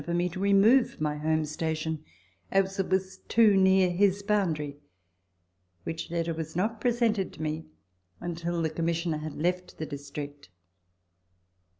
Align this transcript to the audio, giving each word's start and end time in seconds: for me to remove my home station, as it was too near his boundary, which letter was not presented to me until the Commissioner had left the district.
for 0.03 0.15
me 0.15 0.27
to 0.27 0.39
remove 0.39 0.99
my 0.99 1.15
home 1.15 1.45
station, 1.45 2.03
as 2.49 2.79
it 2.79 2.89
was 2.89 3.19
too 3.29 3.55
near 3.55 3.91
his 3.91 4.23
boundary, 4.23 4.77
which 5.83 6.09
letter 6.09 6.33
was 6.33 6.55
not 6.55 6.81
presented 6.81 7.31
to 7.31 7.39
me 7.43 7.67
until 8.19 8.63
the 8.63 8.69
Commissioner 8.71 9.19
had 9.19 9.35
left 9.35 9.77
the 9.77 9.85
district. 9.85 10.49